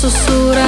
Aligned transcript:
catturi, 0.00 0.58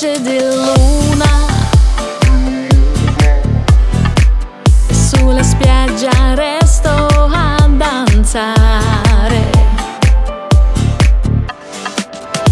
schegge 0.00 0.20
di 0.22 0.38
luna. 0.40 1.26
Sulla 4.90 5.42
spiaggia 5.42 6.32
resto 6.34 6.88
a 6.88 7.68
danzare. 7.68 9.50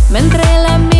Mentre 0.08 0.42
la 0.60 0.76
mia 0.76 0.97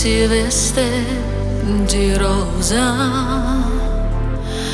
si 0.00 0.24
veste 0.26 1.04
di 1.84 2.14
rosa, 2.14 2.94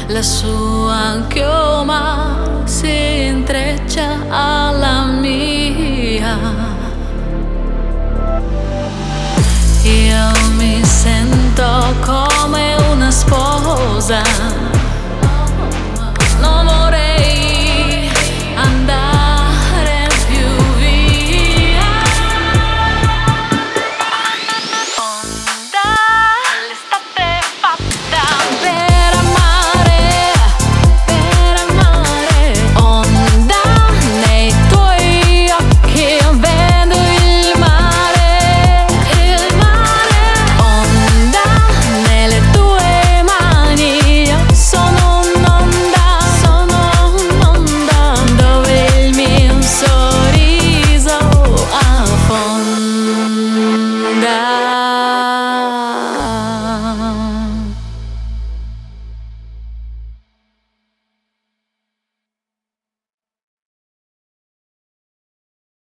la 0.07 0.23
sua 0.23 1.21
chioma 1.27 2.63
si 2.63 3.25
intreccia 3.25 4.19
alla 4.29 5.07
mia. 5.07 6.39
Io 9.83 10.31
mi 10.59 10.85
sento 10.85 11.93
come 12.05 12.77
una 12.93 13.11
sposa 13.11 14.23